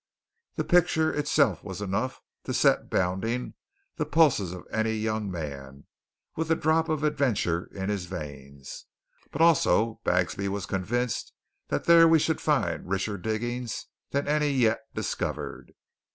[0.55, 3.53] The picture itself was enough to set bounding
[3.97, 5.85] the pulses of any young man,
[6.35, 8.87] with a drop of adventure in his veins.
[9.29, 11.33] But also Bagsby was convinced
[11.67, 15.75] that there we should find richer diggings than any yet discovered.